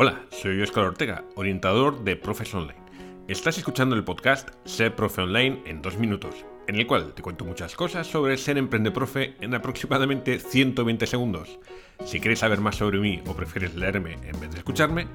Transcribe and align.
Hola, 0.00 0.22
soy 0.30 0.62
Oscar 0.62 0.84
Ortega, 0.84 1.24
orientador 1.34 2.04
de 2.04 2.14
Profes 2.14 2.54
Online. 2.54 2.78
Estás 3.26 3.58
escuchando 3.58 3.96
el 3.96 4.04
podcast 4.04 4.50
Ser 4.64 4.94
Profe 4.94 5.22
Online 5.22 5.60
en 5.66 5.82
dos 5.82 5.98
minutos, 5.98 6.46
en 6.68 6.76
el 6.76 6.86
cual 6.86 7.14
te 7.14 7.22
cuento 7.22 7.44
muchas 7.44 7.74
cosas 7.74 8.06
sobre 8.06 8.36
ser 8.36 8.58
emprende 8.58 8.92
profe 8.92 9.34
en 9.40 9.56
aproximadamente 9.56 10.38
120 10.38 11.04
segundos. 11.04 11.58
Si 12.04 12.20
quieres 12.20 12.38
saber 12.38 12.60
más 12.60 12.76
sobre 12.76 13.00
mí 13.00 13.20
o 13.26 13.34
prefieres 13.34 13.74
leerme 13.74 14.18
en 14.22 14.38
vez 14.38 14.52
de 14.52 14.58
escucharme, 14.58 15.08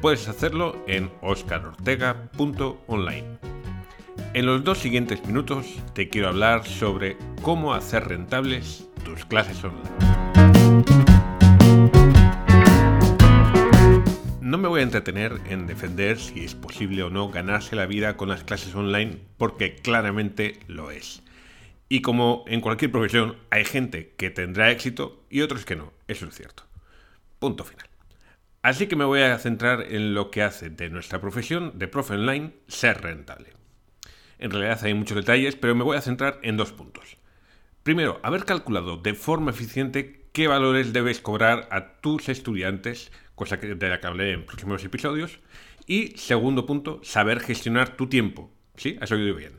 puedes 0.00 0.26
hacerlo 0.26 0.82
en 0.86 1.10
oscarortega.online. 1.20 3.26
En 4.32 4.46
los 4.46 4.64
dos 4.64 4.78
siguientes 4.78 5.22
minutos 5.26 5.66
te 5.92 6.08
quiero 6.08 6.28
hablar 6.28 6.66
sobre 6.66 7.18
cómo 7.42 7.74
hacer 7.74 8.08
rentables 8.08 8.88
tus 9.04 9.26
clases 9.26 9.62
online. 9.62 10.19
No 14.50 14.58
me 14.58 14.66
voy 14.66 14.80
a 14.80 14.82
entretener 14.82 15.40
en 15.48 15.68
defender 15.68 16.18
si 16.18 16.44
es 16.44 16.56
posible 16.56 17.04
o 17.04 17.08
no 17.08 17.28
ganarse 17.28 17.76
la 17.76 17.86
vida 17.86 18.16
con 18.16 18.28
las 18.28 18.42
clases 18.42 18.74
online, 18.74 19.20
porque 19.38 19.76
claramente 19.76 20.58
lo 20.66 20.90
es. 20.90 21.22
Y 21.88 22.02
como 22.02 22.42
en 22.48 22.60
cualquier 22.60 22.90
profesión, 22.90 23.36
hay 23.50 23.64
gente 23.64 24.12
que 24.16 24.28
tendrá 24.28 24.72
éxito 24.72 25.22
y 25.30 25.42
otros 25.42 25.64
que 25.64 25.76
no, 25.76 25.92
eso 26.08 26.26
es 26.26 26.34
cierto. 26.34 26.64
Punto 27.38 27.62
final. 27.62 27.86
Así 28.60 28.88
que 28.88 28.96
me 28.96 29.04
voy 29.04 29.20
a 29.20 29.38
centrar 29.38 29.82
en 29.82 30.14
lo 30.14 30.32
que 30.32 30.42
hace 30.42 30.68
de 30.68 30.90
nuestra 30.90 31.20
profesión 31.20 31.78
de 31.78 31.86
profe 31.86 32.14
online 32.14 32.54
ser 32.66 33.02
rentable. 33.02 33.52
En 34.40 34.50
realidad 34.50 34.80
hay 34.82 34.94
muchos 34.94 35.14
detalles, 35.14 35.54
pero 35.54 35.76
me 35.76 35.84
voy 35.84 35.96
a 35.96 36.02
centrar 36.02 36.40
en 36.42 36.56
dos 36.56 36.72
puntos. 36.72 37.18
Primero, 37.84 38.18
haber 38.24 38.44
calculado 38.44 38.96
de 38.96 39.14
forma 39.14 39.52
eficiente 39.52 40.24
qué 40.32 40.48
valores 40.48 40.92
debes 40.92 41.20
cobrar 41.20 41.68
a 41.70 42.00
tus 42.00 42.28
estudiantes 42.28 43.12
cosa 43.40 43.58
que, 43.58 43.74
de 43.74 43.88
la 43.88 44.00
que 44.00 44.06
hablé 44.06 44.32
en 44.32 44.44
próximos 44.44 44.84
episodios. 44.84 45.40
Y 45.86 46.08
segundo 46.18 46.66
punto, 46.66 47.00
saber 47.02 47.40
gestionar 47.40 47.96
tu 47.96 48.06
tiempo. 48.06 48.52
¿Sí? 48.76 48.98
Has 49.00 49.10
oído 49.12 49.34
bien. 49.34 49.54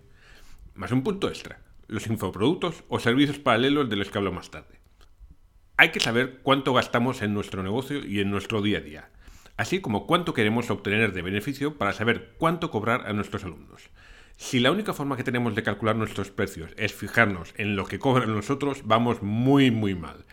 Más 0.76 0.92
un 0.92 1.02
punto 1.02 1.28
extra, 1.30 1.62
los 1.88 2.06
infoproductos 2.06 2.84
o 2.90 3.00
servicios 3.00 3.40
paralelos 3.40 3.90
de 3.90 3.96
los 3.96 4.12
que 4.12 4.20
hablo 4.20 4.32
más 4.32 4.52
tarde. 4.52 4.80
Hay 5.78 5.90
que 5.90 6.00
saber 6.00 6.42
cuánto 6.44 6.74
gastamos 6.74 7.24
en 7.24 7.34
nuestro 7.34 7.64
negocio 7.64 8.06
y 8.06 8.20
en 8.20 8.30
nuestro 8.30 8.62
día 8.62 8.78
a 8.78 8.82
día, 8.82 9.10
así 9.58 9.82
como 9.82 10.06
cuánto 10.06 10.36
queremos 10.36 10.70
obtener 10.70 11.12
de 11.12 11.24
beneficio 11.24 11.80
para 11.80 11.92
saber 11.92 12.36
cuánto 12.38 12.70
cobrar 12.70 13.08
a 13.08 13.14
nuestros 13.14 13.46
alumnos. 13.46 13.90
Si 14.38 14.60
la 14.60 14.72
única 14.72 14.94
forma 14.94 15.18
que 15.18 15.24
tenemos 15.24 15.56
de 15.56 15.64
calcular 15.64 15.96
nuestros 15.96 16.30
precios 16.30 16.72
es 16.78 16.94
fijarnos 16.94 17.56
en 17.58 17.76
lo 17.76 17.86
que 17.86 17.98
cobran 17.98 18.36
nosotros, 18.36 18.84
vamos 18.86 19.24
muy 19.24 19.72
muy 19.72 19.96
mal. 19.96 20.24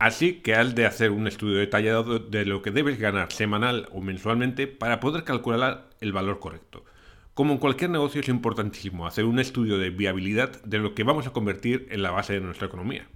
Así 0.00 0.40
que 0.40 0.54
has 0.54 0.74
de 0.74 0.86
hacer 0.86 1.10
un 1.10 1.26
estudio 1.26 1.58
detallado 1.58 2.18
de 2.18 2.46
lo 2.46 2.62
que 2.62 2.70
debes 2.70 2.98
ganar 2.98 3.30
semanal 3.32 3.86
o 3.92 4.00
mensualmente 4.00 4.66
para 4.66 4.98
poder 4.98 5.24
calcular 5.24 5.90
el 6.00 6.14
valor 6.14 6.40
correcto. 6.40 6.86
Como 7.34 7.52
en 7.52 7.58
cualquier 7.58 7.90
negocio 7.90 8.22
es 8.22 8.28
importantísimo 8.30 9.06
hacer 9.06 9.26
un 9.26 9.38
estudio 9.38 9.76
de 9.76 9.90
viabilidad 9.90 10.62
de 10.62 10.78
lo 10.78 10.94
que 10.94 11.04
vamos 11.04 11.26
a 11.26 11.34
convertir 11.34 11.86
en 11.90 12.02
la 12.02 12.12
base 12.12 12.32
de 12.32 12.40
nuestra 12.40 12.68
economía. 12.68 13.08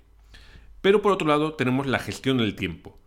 Pero 0.83 1.01
por 1.01 1.13
otro 1.13 1.27
lado 1.27 1.55
tenemos 1.55 1.87
la 1.87 1.99
gestión 1.99 2.37
del 2.37 2.55
tiempo. 2.55 2.99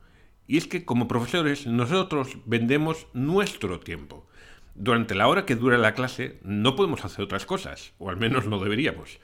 Y 0.48 0.58
es 0.58 0.66
que 0.66 0.84
como 0.84 1.08
profesores 1.08 1.68
nosotros 1.68 2.36
vendemos 2.46 3.06
nuestro 3.14 3.80
tiempo. 3.80 4.28
Durante 4.74 5.14
la 5.14 5.28
hora 5.28 5.46
que 5.46 5.56
dura 5.56 5.78
la 5.78 5.94
clase 5.94 6.40
no 6.42 6.76
podemos 6.76 7.06
hacer 7.06 7.24
otras 7.24 7.46
cosas, 7.46 7.94
o 8.00 8.10
al 8.10 8.18
menos 8.18 8.48
no 8.48 8.58
deberíamos. 8.60 9.20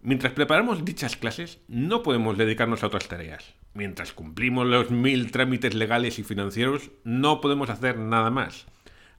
Mientras 0.00 0.32
preparamos 0.32 0.84
dichas 0.84 1.16
clases, 1.16 1.58
no 1.66 2.04
podemos 2.04 2.38
dedicarnos 2.38 2.82
a 2.82 2.86
otras 2.86 3.08
tareas. 3.08 3.54
Mientras 3.74 4.12
cumplimos 4.12 4.66
los 4.66 4.90
mil 4.90 5.32
trámites 5.32 5.74
legales 5.74 6.18
y 6.20 6.22
financieros, 6.22 6.90
no 7.02 7.40
podemos 7.40 7.68
hacer 7.68 7.98
nada 7.98 8.30
más. 8.30 8.66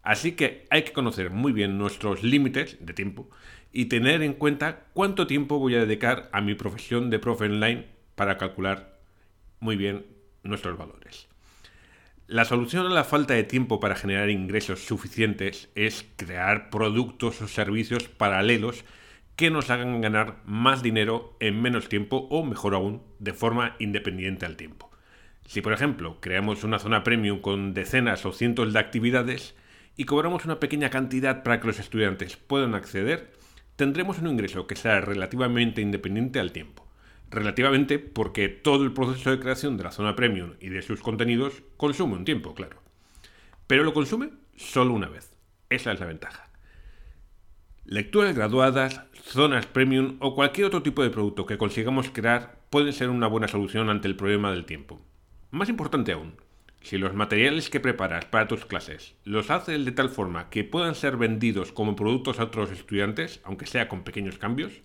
Así 0.03 0.31
que 0.33 0.65
hay 0.69 0.83
que 0.83 0.93
conocer 0.93 1.31
muy 1.31 1.51
bien 1.51 1.77
nuestros 1.77 2.23
límites 2.23 2.77
de 2.79 2.93
tiempo 2.93 3.29
y 3.73 3.85
tener 3.85 4.23
en 4.23 4.33
cuenta 4.33 4.85
cuánto 4.93 5.27
tiempo 5.27 5.59
voy 5.59 5.75
a 5.75 5.85
dedicar 5.85 6.29
a 6.31 6.39
mi 6.39 6.55
profesión 6.55 7.09
de 7.09 7.19
profe 7.19 7.45
online 7.45 7.87
para 8.15 8.37
calcular 8.37 8.99
muy 9.59 9.75
bien 9.75 10.05
nuestros 10.43 10.77
valores. 10.77 11.27
La 12.25 12.45
solución 12.45 12.85
a 12.85 12.89
la 12.89 13.03
falta 13.03 13.33
de 13.33 13.43
tiempo 13.43 13.79
para 13.79 13.95
generar 13.95 14.29
ingresos 14.29 14.85
suficientes 14.85 15.69
es 15.75 16.05
crear 16.15 16.69
productos 16.69 17.41
o 17.41 17.47
servicios 17.47 18.07
paralelos 18.07 18.85
que 19.39 19.51
nos 19.51 19.69
hagan 19.69 20.01
ganar 20.01 20.41
más 20.43 20.83
dinero 20.83 21.37
en 21.39 21.61
menos 21.61 21.87
tiempo 21.87 22.27
o, 22.29 22.43
mejor 22.43 22.75
aún, 22.75 23.01
de 23.19 23.31
forma 23.31 23.77
independiente 23.79 24.45
al 24.45 24.57
tiempo. 24.57 24.91
Si, 25.45 25.61
por 25.61 25.71
ejemplo, 25.71 26.17
creamos 26.19 26.65
una 26.65 26.77
zona 26.77 27.05
premium 27.05 27.39
con 27.39 27.73
decenas 27.73 28.25
o 28.25 28.33
cientos 28.33 28.73
de 28.73 28.79
actividades 28.79 29.55
y 29.95 30.03
cobramos 30.03 30.43
una 30.43 30.59
pequeña 30.59 30.89
cantidad 30.89 31.41
para 31.41 31.61
que 31.61 31.67
los 31.67 31.79
estudiantes 31.79 32.35
puedan 32.35 32.75
acceder, 32.75 33.31
tendremos 33.77 34.19
un 34.19 34.27
ingreso 34.27 34.67
que 34.67 34.75
será 34.75 34.99
relativamente 34.99 35.79
independiente 35.79 36.41
al 36.41 36.51
tiempo. 36.51 36.85
Relativamente 37.29 37.97
porque 37.97 38.49
todo 38.49 38.83
el 38.83 38.91
proceso 38.91 39.31
de 39.31 39.39
creación 39.39 39.77
de 39.77 39.85
la 39.85 39.93
zona 39.93 40.17
premium 40.17 40.55
y 40.59 40.67
de 40.67 40.81
sus 40.81 40.99
contenidos 40.99 41.63
consume 41.77 42.15
un 42.15 42.25
tiempo, 42.25 42.53
claro. 42.55 42.81
Pero 43.67 43.85
lo 43.85 43.93
consume 43.93 44.31
solo 44.57 44.93
una 44.93 45.07
vez. 45.07 45.31
Esa 45.69 45.93
es 45.93 45.99
la 46.01 46.07
ventaja. 46.07 46.48
Lecturas 47.91 48.35
graduadas, 48.35 49.01
zonas 49.23 49.65
premium 49.65 50.17
o 50.19 50.35
cualquier 50.35 50.67
otro 50.67 50.83
tipo 50.83 51.01
de 51.01 51.09
producto 51.09 51.47
que 51.47 51.57
consigamos 51.57 52.11
crear 52.11 52.59
pueden 52.69 52.93
ser 52.93 53.09
una 53.09 53.25
buena 53.25 53.47
solución 53.47 53.89
ante 53.89 54.07
el 54.07 54.15
problema 54.15 54.51
del 54.51 54.65
tiempo. 54.65 55.01
Más 55.49 55.69
importante 55.69 56.11
aún, 56.11 56.35
si 56.83 56.99
los 56.99 57.15
materiales 57.15 57.71
que 57.71 57.79
preparas 57.79 58.25
para 58.25 58.47
tus 58.47 58.67
clases 58.67 59.15
los 59.23 59.49
haces 59.49 59.83
de 59.83 59.91
tal 59.91 60.09
forma 60.09 60.51
que 60.51 60.63
puedan 60.63 60.93
ser 60.93 61.17
vendidos 61.17 61.71
como 61.71 61.95
productos 61.95 62.39
a 62.39 62.43
otros 62.43 62.69
estudiantes, 62.69 63.41
aunque 63.43 63.65
sea 63.65 63.89
con 63.89 64.03
pequeños 64.03 64.37
cambios, 64.37 64.83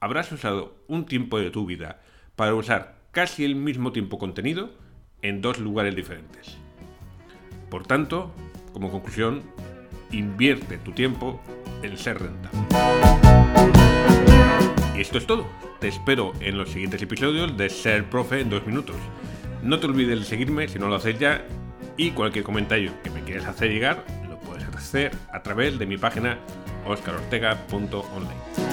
habrás 0.00 0.32
usado 0.32 0.74
un 0.88 1.06
tiempo 1.06 1.38
de 1.38 1.52
tu 1.52 1.66
vida 1.66 2.02
para 2.34 2.56
usar 2.56 2.96
casi 3.12 3.44
el 3.44 3.54
mismo 3.54 3.92
tiempo 3.92 4.18
contenido 4.18 4.72
en 5.22 5.40
dos 5.40 5.60
lugares 5.60 5.94
diferentes. 5.94 6.58
Por 7.70 7.86
tanto, 7.86 8.34
como 8.72 8.90
conclusión, 8.90 9.44
invierte 10.10 10.78
tu 10.78 10.90
tiempo 10.90 11.40
en 11.84 11.98
ser 11.98 12.20
rentable. 12.20 12.60
Y 14.96 15.00
esto 15.00 15.18
es 15.18 15.26
todo. 15.26 15.46
Te 15.80 15.88
espero 15.88 16.32
en 16.40 16.56
los 16.56 16.70
siguientes 16.70 17.02
episodios 17.02 17.56
de 17.56 17.68
Ser 17.68 18.08
Profe 18.08 18.40
en 18.40 18.50
dos 18.50 18.66
minutos. 18.66 18.96
No 19.62 19.78
te 19.78 19.86
olvides 19.86 20.20
de 20.20 20.24
seguirme 20.24 20.68
si 20.68 20.78
no 20.78 20.88
lo 20.88 20.96
haces 20.96 21.18
ya 21.18 21.44
y 21.96 22.10
cualquier 22.10 22.44
comentario 22.44 22.92
que 23.02 23.10
me 23.10 23.22
quieras 23.22 23.46
hacer 23.46 23.70
llegar 23.70 24.04
lo 24.28 24.38
puedes 24.40 24.66
hacer 24.68 25.12
a 25.32 25.42
través 25.42 25.78
de 25.78 25.86
mi 25.86 25.96
página 25.96 26.38
oscarortega.online. 26.86 28.63